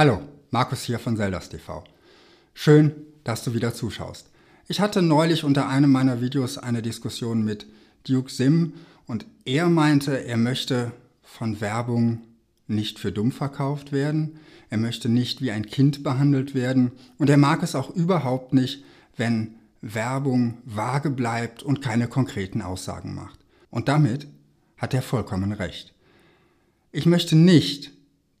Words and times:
Hallo, 0.00 0.22
Markus 0.52 0.84
hier 0.84 1.00
von 1.00 1.16
Zeldas 1.16 1.48
TV. 1.48 1.82
Schön, 2.54 2.92
dass 3.24 3.42
du 3.42 3.52
wieder 3.52 3.74
zuschaust. 3.74 4.30
Ich 4.68 4.78
hatte 4.78 5.02
neulich 5.02 5.42
unter 5.42 5.68
einem 5.68 5.90
meiner 5.90 6.20
Videos 6.20 6.56
eine 6.56 6.82
Diskussion 6.82 7.44
mit 7.44 7.66
Duke 8.06 8.30
Sim 8.30 8.74
und 9.08 9.26
er 9.44 9.68
meinte, 9.68 10.24
er 10.24 10.36
möchte 10.36 10.92
von 11.24 11.60
Werbung 11.60 12.20
nicht 12.68 13.00
für 13.00 13.10
dumm 13.10 13.32
verkauft 13.32 13.90
werden, 13.90 14.38
er 14.70 14.78
möchte 14.78 15.08
nicht 15.08 15.42
wie 15.42 15.50
ein 15.50 15.66
Kind 15.66 16.04
behandelt 16.04 16.54
werden 16.54 16.92
und 17.18 17.28
er 17.28 17.36
mag 17.36 17.64
es 17.64 17.74
auch 17.74 17.90
überhaupt 17.90 18.54
nicht, 18.54 18.84
wenn 19.16 19.56
Werbung 19.80 20.58
vage 20.64 21.10
bleibt 21.10 21.64
und 21.64 21.82
keine 21.82 22.06
konkreten 22.06 22.62
Aussagen 22.62 23.16
macht. 23.16 23.40
Und 23.68 23.88
damit 23.88 24.28
hat 24.76 24.94
er 24.94 25.02
vollkommen 25.02 25.50
recht. 25.50 25.92
Ich 26.92 27.04
möchte 27.04 27.34
nicht, 27.34 27.90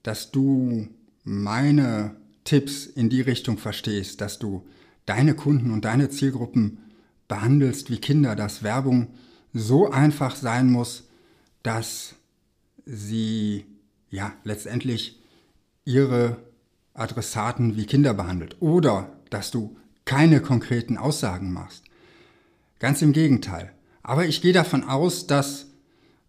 dass 0.04 0.30
du 0.30 0.86
meine 1.28 2.16
Tipps 2.44 2.86
in 2.86 3.10
die 3.10 3.20
Richtung 3.20 3.58
verstehst, 3.58 4.20
dass 4.20 4.38
du 4.38 4.66
deine 5.04 5.34
Kunden 5.34 5.70
und 5.70 5.84
deine 5.84 6.08
Zielgruppen 6.08 6.78
behandelst 7.28 7.90
wie 7.90 7.98
Kinder, 7.98 8.34
dass 8.34 8.62
Werbung 8.62 9.08
so 9.52 9.90
einfach 9.90 10.34
sein 10.34 10.70
muss, 10.70 11.08
dass 11.62 12.14
sie 12.86 13.66
ja 14.10 14.32
letztendlich 14.44 15.20
ihre 15.84 16.38
Adressaten 16.94 17.76
wie 17.76 17.84
Kinder 17.84 18.14
behandelt 18.14 18.56
oder 18.60 19.12
dass 19.28 19.50
du 19.50 19.76
keine 20.06 20.40
konkreten 20.40 20.96
Aussagen 20.96 21.52
machst. 21.52 21.84
Ganz 22.78 23.02
im 23.02 23.12
Gegenteil. 23.12 23.72
Aber 24.02 24.24
ich 24.24 24.40
gehe 24.40 24.54
davon 24.54 24.84
aus, 24.84 25.26
dass 25.26 25.66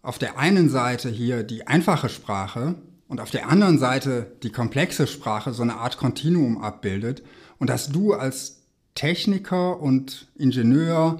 auf 0.01 0.19
der 0.19 0.37
einen 0.37 0.69
Seite 0.69 1.09
hier 1.09 1.43
die 1.43 1.67
einfache 1.67 2.09
Sprache 2.09 2.75
und 3.09 3.19
auf 3.19 3.31
der 3.31 3.49
anderen 3.49 3.79
Seite 3.79 4.31
die 4.43 4.51
komplexe 4.51 5.07
Sprache 5.07 5.51
so 5.51 5.63
eine 5.63 5.75
Art 5.75 5.97
Kontinuum 5.97 6.59
abbildet 6.59 7.23
und 7.57 7.69
dass 7.69 7.89
du 7.89 8.13
als 8.13 8.61
Techniker 8.95 9.81
und 9.81 10.27
Ingenieur 10.35 11.19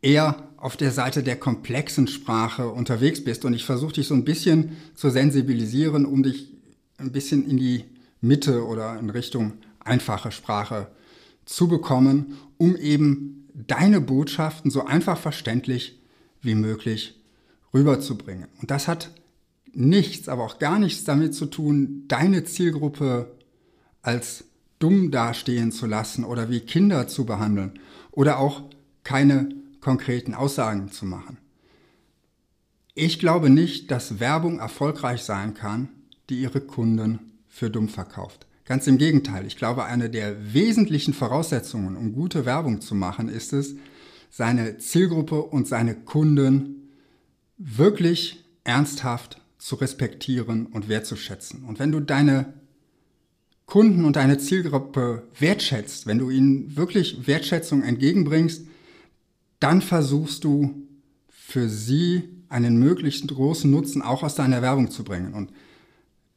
eher 0.00 0.36
auf 0.56 0.76
der 0.76 0.92
Seite 0.92 1.22
der 1.22 1.36
komplexen 1.36 2.06
Sprache 2.06 2.68
unterwegs 2.68 3.22
bist 3.22 3.44
und 3.44 3.52
ich 3.52 3.64
versuche 3.64 3.94
dich 3.94 4.06
so 4.06 4.14
ein 4.14 4.24
bisschen 4.24 4.76
zu 4.94 5.10
sensibilisieren, 5.10 6.06
um 6.06 6.22
dich 6.22 6.52
ein 6.96 7.12
bisschen 7.12 7.48
in 7.48 7.58
die 7.58 7.84
Mitte 8.20 8.64
oder 8.64 8.98
in 8.98 9.10
Richtung 9.10 9.54
einfache 9.80 10.30
Sprache 10.30 10.86
zu 11.44 11.68
bekommen, 11.68 12.38
um 12.56 12.76
eben 12.76 13.48
deine 13.54 14.00
Botschaften 14.00 14.70
so 14.70 14.86
einfach 14.86 15.18
verständlich 15.18 15.98
wie 16.40 16.54
möglich 16.54 17.20
rüberzubringen. 17.74 18.46
Und 18.60 18.70
das 18.70 18.88
hat 18.88 19.10
nichts, 19.76 20.28
aber 20.28 20.44
auch 20.44 20.58
gar 20.58 20.78
nichts 20.78 21.04
damit 21.04 21.34
zu 21.34 21.46
tun, 21.46 22.04
deine 22.08 22.44
Zielgruppe 22.44 23.32
als 24.02 24.44
dumm 24.78 25.10
dastehen 25.10 25.72
zu 25.72 25.86
lassen 25.86 26.24
oder 26.24 26.50
wie 26.50 26.60
Kinder 26.60 27.08
zu 27.08 27.24
behandeln 27.24 27.78
oder 28.10 28.38
auch 28.38 28.62
keine 29.02 29.48
konkreten 29.80 30.34
Aussagen 30.34 30.90
zu 30.90 31.06
machen. 31.06 31.38
Ich 32.94 33.18
glaube 33.18 33.50
nicht, 33.50 33.90
dass 33.90 34.20
Werbung 34.20 34.58
erfolgreich 34.58 35.22
sein 35.22 35.54
kann, 35.54 35.88
die 36.30 36.40
ihre 36.40 36.60
Kunden 36.60 37.18
für 37.48 37.70
dumm 37.70 37.88
verkauft. 37.88 38.46
Ganz 38.64 38.86
im 38.86 38.98
Gegenteil, 38.98 39.46
ich 39.46 39.56
glaube, 39.56 39.84
eine 39.84 40.08
der 40.08 40.54
wesentlichen 40.54 41.12
Voraussetzungen, 41.12 41.96
um 41.96 42.14
gute 42.14 42.46
Werbung 42.46 42.80
zu 42.80 42.94
machen, 42.94 43.28
ist 43.28 43.52
es, 43.52 43.74
seine 44.30 44.78
Zielgruppe 44.78 45.42
und 45.42 45.68
seine 45.68 45.94
Kunden 45.94 46.90
wirklich 47.56 48.44
ernsthaft 48.64 49.40
zu 49.64 49.76
respektieren 49.76 50.66
und 50.66 50.90
wertzuschätzen. 50.90 51.64
Und 51.64 51.78
wenn 51.78 51.90
du 51.90 51.98
deine 51.98 52.52
Kunden 53.64 54.04
und 54.04 54.16
deine 54.16 54.36
Zielgruppe 54.36 55.22
wertschätzt, 55.38 56.06
wenn 56.06 56.18
du 56.18 56.28
ihnen 56.28 56.76
wirklich 56.76 57.26
Wertschätzung 57.26 57.82
entgegenbringst, 57.82 58.66
dann 59.60 59.80
versuchst 59.80 60.44
du 60.44 60.86
für 61.30 61.70
sie 61.70 62.24
einen 62.50 62.78
möglichst 62.78 63.26
großen 63.26 63.70
Nutzen 63.70 64.02
auch 64.02 64.22
aus 64.22 64.34
deiner 64.34 64.60
Werbung 64.60 64.90
zu 64.90 65.02
bringen. 65.02 65.32
Und 65.32 65.50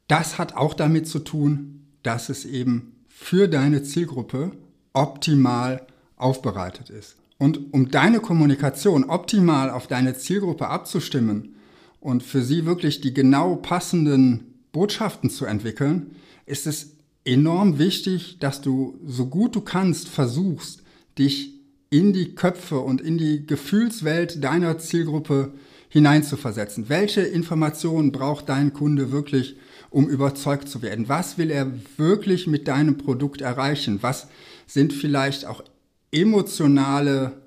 das 0.06 0.38
hat 0.38 0.56
auch 0.56 0.72
damit 0.72 1.06
zu 1.06 1.18
tun, 1.18 1.86
dass 2.02 2.30
es 2.30 2.46
eben 2.46 2.96
für 3.08 3.46
deine 3.46 3.82
Zielgruppe 3.82 4.52
optimal 4.94 5.86
aufbereitet 6.16 6.88
ist. 6.88 7.16
Und 7.36 7.74
um 7.74 7.90
deine 7.90 8.20
Kommunikation 8.20 9.04
optimal 9.04 9.68
auf 9.68 9.86
deine 9.86 10.16
Zielgruppe 10.16 10.68
abzustimmen, 10.68 11.56
und 12.00 12.22
für 12.22 12.42
sie 12.42 12.66
wirklich 12.66 13.00
die 13.00 13.14
genau 13.14 13.56
passenden 13.56 14.54
Botschaften 14.72 15.30
zu 15.30 15.44
entwickeln, 15.44 16.14
ist 16.46 16.66
es 16.66 16.96
enorm 17.24 17.78
wichtig, 17.78 18.38
dass 18.38 18.60
du 18.60 18.98
so 19.06 19.26
gut 19.26 19.54
du 19.54 19.60
kannst 19.60 20.08
versuchst, 20.08 20.82
dich 21.18 21.54
in 21.90 22.12
die 22.12 22.34
Köpfe 22.34 22.80
und 22.80 23.00
in 23.00 23.18
die 23.18 23.46
Gefühlswelt 23.46 24.42
deiner 24.44 24.78
Zielgruppe 24.78 25.52
hineinzuversetzen. 25.88 26.88
Welche 26.88 27.22
Informationen 27.22 28.12
braucht 28.12 28.48
dein 28.48 28.72
Kunde 28.72 29.10
wirklich, 29.10 29.56
um 29.90 30.08
überzeugt 30.08 30.68
zu 30.68 30.82
werden? 30.82 31.08
Was 31.08 31.38
will 31.38 31.50
er 31.50 31.72
wirklich 31.96 32.46
mit 32.46 32.68
deinem 32.68 32.98
Produkt 32.98 33.40
erreichen? 33.40 33.98
Was 34.02 34.28
sind 34.66 34.92
vielleicht 34.92 35.46
auch 35.46 35.64
emotionale, 36.12 37.42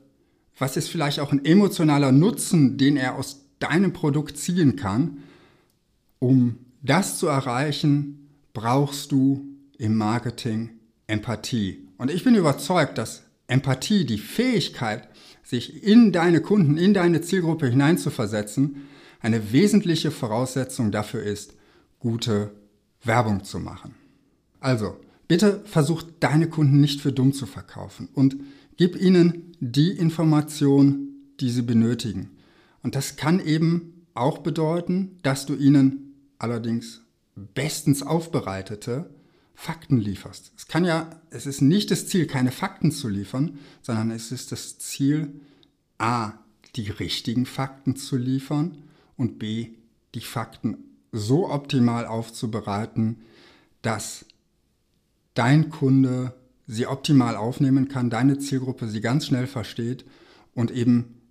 was 0.57 0.75
ist 0.75 0.89
vielleicht 0.89 1.19
auch 1.19 1.31
ein 1.31 1.45
emotionaler 1.45 2.11
Nutzen, 2.11 2.77
den 2.77 2.97
er 2.97 3.15
aus 3.15 3.41
deinem 3.61 3.93
Produkt 3.93 4.37
ziehen 4.37 4.75
kann. 4.75 5.19
Um 6.19 6.57
das 6.81 7.17
zu 7.17 7.27
erreichen, 7.27 8.29
brauchst 8.53 9.11
du 9.11 9.45
im 9.77 9.95
Marketing 9.95 10.71
Empathie. 11.07 11.87
Und 11.97 12.11
ich 12.11 12.23
bin 12.23 12.35
überzeugt, 12.35 12.97
dass 12.97 13.23
Empathie, 13.47 14.05
die 14.05 14.17
Fähigkeit, 14.17 15.09
sich 15.43 15.83
in 15.83 16.11
deine 16.11 16.41
Kunden, 16.41 16.77
in 16.77 16.93
deine 16.93 17.21
Zielgruppe 17.21 17.67
hineinzuversetzen, 17.67 18.87
eine 19.19 19.51
wesentliche 19.51 20.11
Voraussetzung 20.11 20.91
dafür 20.91 21.23
ist, 21.23 21.53
gute 21.99 22.51
Werbung 23.03 23.43
zu 23.43 23.59
machen. 23.59 23.95
Also, 24.59 24.97
bitte 25.27 25.61
versuch 25.65 26.03
deine 26.19 26.47
Kunden 26.47 26.79
nicht 26.79 27.01
für 27.01 27.11
dumm 27.11 27.33
zu 27.33 27.45
verkaufen 27.45 28.07
und 28.13 28.37
gib 28.77 28.99
ihnen 28.99 29.55
die 29.59 29.91
Information, 29.91 31.09
die 31.39 31.49
sie 31.49 31.63
benötigen. 31.63 32.31
Und 32.83 32.95
das 32.95 33.15
kann 33.15 33.39
eben 33.39 34.05
auch 34.13 34.39
bedeuten, 34.39 35.17
dass 35.23 35.45
du 35.45 35.55
ihnen 35.55 36.15
allerdings 36.39 37.01
bestens 37.35 38.03
aufbereitete 38.03 39.09
Fakten 39.53 39.99
lieferst. 39.99 40.53
Es 40.57 40.67
kann 40.67 40.85
ja, 40.85 41.09
es 41.29 41.45
ist 41.45 41.61
nicht 41.61 41.91
das 41.91 42.07
Ziel, 42.07 42.25
keine 42.25 42.51
Fakten 42.51 42.91
zu 42.91 43.07
liefern, 43.07 43.59
sondern 43.81 44.11
es 44.11 44.31
ist 44.31 44.51
das 44.51 44.79
Ziel, 44.79 45.39
a, 45.97 46.33
die 46.75 46.89
richtigen 46.89 47.45
Fakten 47.45 47.95
zu 47.95 48.17
liefern 48.17 48.77
und 49.17 49.37
b, 49.37 49.69
die 50.15 50.21
Fakten 50.21 50.77
so 51.11 51.49
optimal 51.49 52.05
aufzubereiten, 52.05 53.21
dass 53.81 54.25
dein 55.33 55.69
Kunde 55.69 56.33
sie 56.67 56.87
optimal 56.87 57.35
aufnehmen 57.35 57.87
kann, 57.87 58.09
deine 58.09 58.39
Zielgruppe 58.39 58.87
sie 58.87 59.01
ganz 59.01 59.27
schnell 59.27 59.47
versteht 59.47 60.05
und 60.55 60.71
eben 60.71 61.21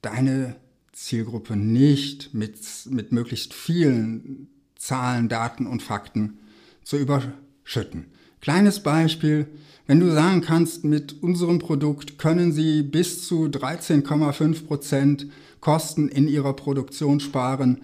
deine 0.00 0.56
Zielgruppe 0.94 1.56
nicht 1.56 2.34
mit, 2.34 2.56
mit 2.88 3.12
möglichst 3.12 3.52
vielen 3.52 4.48
Zahlen, 4.76 5.28
Daten 5.28 5.66
und 5.66 5.82
Fakten 5.82 6.38
zu 6.82 6.96
überschütten. 6.96 8.06
Kleines 8.40 8.82
Beispiel, 8.82 9.48
wenn 9.86 10.00
du 10.00 10.10
sagen 10.12 10.40
kannst, 10.40 10.84
mit 10.84 11.22
unserem 11.22 11.58
Produkt 11.58 12.18
können 12.18 12.52
Sie 12.52 12.82
bis 12.82 13.26
zu 13.26 13.46
13,5 13.46 14.66
Prozent 14.66 15.26
Kosten 15.60 16.08
in 16.08 16.28
Ihrer 16.28 16.54
Produktion 16.54 17.20
sparen, 17.20 17.80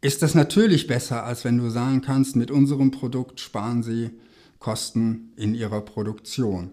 ist 0.00 0.22
das 0.22 0.34
natürlich 0.34 0.86
besser, 0.86 1.24
als 1.24 1.44
wenn 1.44 1.58
du 1.58 1.70
sagen 1.70 2.00
kannst, 2.00 2.36
mit 2.36 2.50
unserem 2.50 2.90
Produkt 2.90 3.40
sparen 3.40 3.82
Sie 3.82 4.10
Kosten 4.58 5.32
in 5.36 5.54
Ihrer 5.54 5.80
Produktion. 5.80 6.70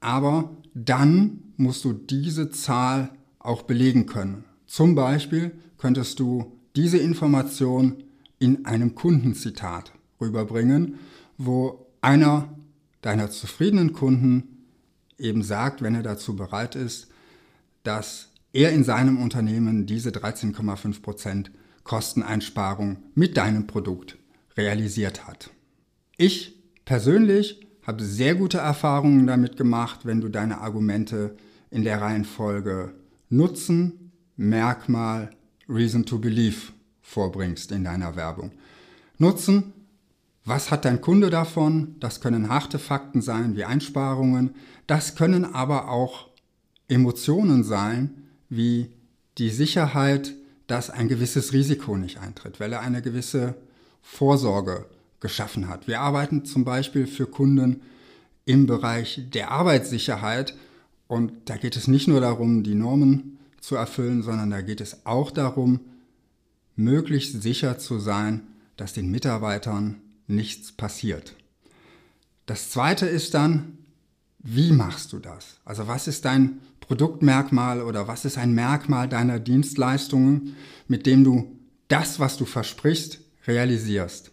Aber 0.00 0.56
dann 0.74 1.52
musst 1.56 1.84
du 1.84 1.92
diese 1.92 2.50
Zahl 2.50 3.10
auch 3.38 3.62
belegen 3.62 4.06
können. 4.06 4.44
Zum 4.70 4.94
Beispiel 4.94 5.50
könntest 5.78 6.20
du 6.20 6.56
diese 6.76 6.96
Information 6.96 8.04
in 8.38 8.66
einem 8.66 8.94
Kundenzitat 8.94 9.90
rüberbringen, 10.20 10.94
wo 11.38 11.88
einer 12.02 12.56
deiner 13.02 13.32
zufriedenen 13.32 13.92
Kunden 13.92 14.64
eben 15.18 15.42
sagt, 15.42 15.82
wenn 15.82 15.96
er 15.96 16.04
dazu 16.04 16.36
bereit 16.36 16.76
ist, 16.76 17.08
dass 17.82 18.28
er 18.52 18.70
in 18.70 18.84
seinem 18.84 19.20
Unternehmen 19.20 19.86
diese 19.86 20.10
13,5% 20.10 21.46
Kosteneinsparung 21.82 22.98
mit 23.16 23.36
deinem 23.36 23.66
Produkt 23.66 24.18
realisiert 24.56 25.26
hat. 25.26 25.50
Ich 26.16 26.62
persönlich 26.84 27.66
habe 27.84 28.04
sehr 28.04 28.36
gute 28.36 28.58
Erfahrungen 28.58 29.26
damit 29.26 29.56
gemacht, 29.56 30.06
wenn 30.06 30.20
du 30.20 30.28
deine 30.28 30.58
Argumente 30.60 31.36
in 31.72 31.82
der 31.82 32.00
Reihenfolge 32.00 32.94
Nutzen, 33.30 34.09
Merkmal 34.40 35.28
Reason 35.68 36.06
to 36.06 36.18
Believe 36.18 36.72
vorbringst 37.02 37.72
in 37.72 37.84
deiner 37.84 38.16
Werbung. 38.16 38.52
Nutzen, 39.18 39.74
Was 40.46 40.70
hat 40.70 40.86
dein 40.86 41.02
Kunde 41.02 41.28
davon? 41.28 41.96
Das 42.00 42.22
können 42.22 42.48
harte 42.48 42.78
Fakten 42.78 43.20
sein 43.20 43.54
wie 43.54 43.66
Einsparungen. 43.66 44.54
Das 44.86 45.14
können 45.14 45.44
aber 45.44 45.90
auch 45.90 46.30
Emotionen 46.88 47.64
sein 47.64 48.28
wie 48.48 48.88
die 49.36 49.50
Sicherheit, 49.50 50.32
dass 50.66 50.88
ein 50.88 51.08
gewisses 51.08 51.52
Risiko 51.52 51.98
nicht 51.98 52.18
eintritt, 52.18 52.60
weil 52.60 52.72
er 52.72 52.80
eine 52.80 53.02
gewisse 53.02 53.56
Vorsorge 54.00 54.86
geschaffen 55.20 55.68
hat. 55.68 55.86
Wir 55.86 56.00
arbeiten 56.00 56.46
zum 56.46 56.64
Beispiel 56.64 57.06
für 57.06 57.26
Kunden 57.26 57.82
im 58.46 58.66
Bereich 58.66 59.20
der 59.34 59.50
Arbeitssicherheit 59.50 60.56
und 61.08 61.32
da 61.44 61.58
geht 61.58 61.76
es 61.76 61.88
nicht 61.88 62.08
nur 62.08 62.22
darum, 62.22 62.62
die 62.62 62.74
Normen 62.74 63.38
zu 63.60 63.76
erfüllen, 63.76 64.22
sondern 64.22 64.50
da 64.50 64.62
geht 64.62 64.80
es 64.80 65.06
auch 65.06 65.30
darum, 65.30 65.80
möglichst 66.76 67.42
sicher 67.42 67.78
zu 67.78 67.98
sein, 67.98 68.42
dass 68.76 68.92
den 68.92 69.10
Mitarbeitern 69.10 70.00
nichts 70.26 70.72
passiert. 70.72 71.34
Das 72.46 72.70
Zweite 72.70 73.06
ist 73.06 73.34
dann, 73.34 73.78
wie 74.38 74.72
machst 74.72 75.12
du 75.12 75.18
das? 75.18 75.58
Also 75.64 75.86
was 75.86 76.08
ist 76.08 76.24
dein 76.24 76.60
Produktmerkmal 76.80 77.82
oder 77.82 78.08
was 78.08 78.24
ist 78.24 78.38
ein 78.38 78.54
Merkmal 78.54 79.08
deiner 79.08 79.38
Dienstleistungen, 79.38 80.56
mit 80.88 81.06
dem 81.06 81.24
du 81.24 81.58
das, 81.88 82.18
was 82.18 82.36
du 82.36 82.46
versprichst, 82.46 83.20
realisierst? 83.46 84.32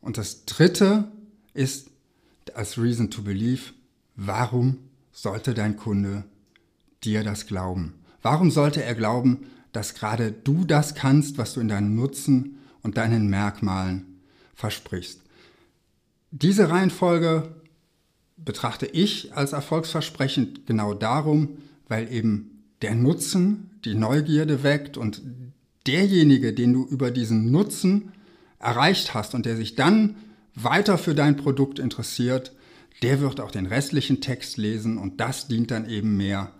Und 0.00 0.16
das 0.18 0.46
Dritte 0.46 1.12
ist 1.52 1.90
als 2.54 2.78
Reason 2.78 3.10
to 3.10 3.22
Believe, 3.22 3.72
warum 4.16 4.78
sollte 5.12 5.54
dein 5.54 5.76
Kunde 5.76 6.24
dir 7.04 7.22
das 7.22 7.46
glauben? 7.46 7.94
Warum 8.24 8.50
sollte 8.50 8.82
er 8.82 8.94
glauben, 8.94 9.46
dass 9.72 9.94
gerade 9.94 10.32
du 10.32 10.64
das 10.64 10.94
kannst, 10.94 11.36
was 11.36 11.52
du 11.52 11.60
in 11.60 11.68
deinen 11.68 11.94
Nutzen 11.94 12.56
und 12.82 12.96
deinen 12.96 13.28
Merkmalen 13.28 14.22
versprichst? 14.54 15.20
Diese 16.30 16.70
Reihenfolge 16.70 17.54
betrachte 18.38 18.86
ich 18.86 19.36
als 19.36 19.52
erfolgsversprechend 19.52 20.66
genau 20.66 20.94
darum, 20.94 21.58
weil 21.86 22.10
eben 22.10 22.64
der 22.80 22.94
Nutzen 22.94 23.70
die 23.84 23.94
Neugierde 23.94 24.62
weckt 24.62 24.96
und 24.96 25.20
derjenige, 25.86 26.54
den 26.54 26.72
du 26.72 26.86
über 26.86 27.10
diesen 27.10 27.50
Nutzen 27.50 28.12
erreicht 28.58 29.12
hast 29.12 29.34
und 29.34 29.44
der 29.44 29.56
sich 29.56 29.74
dann 29.74 30.16
weiter 30.54 30.96
für 30.96 31.14
dein 31.14 31.36
Produkt 31.36 31.78
interessiert, 31.78 32.52
der 33.02 33.20
wird 33.20 33.38
auch 33.38 33.50
den 33.50 33.66
restlichen 33.66 34.22
Text 34.22 34.56
lesen 34.56 34.96
und 34.96 35.20
das 35.20 35.46
dient 35.46 35.70
dann 35.70 35.86
eben 35.86 36.16
mehr 36.16 36.50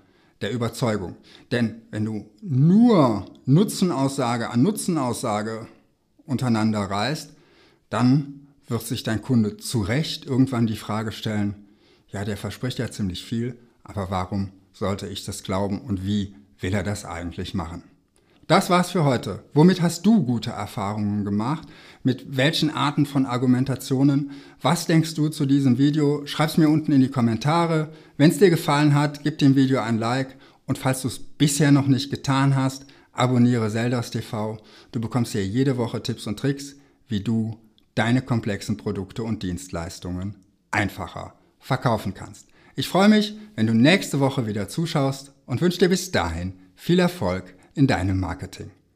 der 0.45 0.53
Überzeugung. 0.53 1.17
Denn 1.53 1.81
wenn 1.91 2.05
du 2.05 2.31
nur 2.43 3.25
Nutzenaussage 3.47 4.51
an 4.51 4.63
Nutzenaussage 4.63 5.67
untereinander 6.27 6.81
reißt, 6.81 7.33
dann 7.89 8.49
wird 8.69 8.83
sich 8.83 9.05
dein 9.05 9.23
Kunde 9.23 9.57
zu 9.57 9.81
Recht 9.81 10.27
irgendwann 10.27 10.67
die 10.67 10.77
Frage 10.77 11.13
stellen, 11.13 11.55
ja, 12.09 12.27
der 12.27 12.37
verspricht 12.37 12.79
ja 12.79 12.91
ziemlich 12.91 13.25
viel, 13.25 13.57
aber 13.85 14.11
warum 14.11 14.51
sollte 14.75 15.07
ich 15.07 15.25
das 15.25 15.45
glauben 15.45 15.81
und 15.81 16.05
wie 16.05 16.37
will 16.61 16.75
er 16.75 16.83
das 16.83 17.07
eigentlich 17.07 17.55
machen? 17.55 17.83
Das 18.47 18.69
war's 18.69 18.91
für 18.91 19.05
heute. 19.05 19.43
Womit 19.55 19.81
hast 19.81 20.05
du 20.05 20.23
gute 20.23 20.51
Erfahrungen 20.51 21.25
gemacht? 21.25 21.67
Mit 22.03 22.37
welchen 22.37 22.69
Arten 22.69 23.07
von 23.07 23.25
Argumentationen? 23.25 24.33
Was 24.61 24.85
denkst 24.87 25.15
du 25.15 25.31
zu 25.31 25.47
diesem 25.47 25.79
Video? 25.79 26.27
Schreib's 26.27 26.59
mir 26.59 26.69
unten 26.69 26.93
in 26.93 27.01
die 27.01 27.09
Kommentare. 27.09 27.91
Wenn 28.19 28.31
es 28.31 28.39
dir 28.39 28.51
gefallen 28.51 28.95
hat, 28.95 29.23
gib 29.23 29.39
dem 29.39 29.57
Video 29.57 29.81
ein 29.81 29.99
Like 29.99 30.37
und 30.67 30.77
falls 30.77 31.01
du 31.03 31.09
es 31.09 31.19
bisher 31.19 31.73
noch 31.73 31.87
nicht 31.87 32.11
getan 32.11 32.55
hast, 32.55 32.85
abonniere 33.13 33.71
Zeldas 33.71 34.11
TV. 34.11 34.59
Du 34.93 35.01
bekommst 35.01 35.33
hier 35.33 35.47
jede 35.47 35.79
Woche 35.79 36.03
Tipps 36.03 36.27
und 36.27 36.39
Tricks, 36.39 36.77
wie 37.09 37.21
du 37.21 37.59
deine 37.95 38.21
komplexen 38.21 38.77
Produkte 38.77 39.23
und 39.23 39.43
Dienstleistungen 39.43 40.37
einfacher 40.71 41.33
verkaufen 41.61 42.13
kannst. 42.13 42.49
Ich 42.77 42.89
freue 42.89 43.09
mich, 43.09 43.39
wenn 43.55 43.67
du 43.67 43.73
nächste 43.73 44.21
Woche 44.21 44.47
wieder 44.47 44.69
zuschaust 44.69 45.33
und 45.47 45.63
wünsche 45.63 45.79
dir 45.79 45.89
bis 45.89 46.11
dahin 46.11 46.53
viel 46.75 46.99
Erfolg 46.99 47.55
in 47.75 47.87
deinem 47.87 48.21
Marketing. 48.21 48.71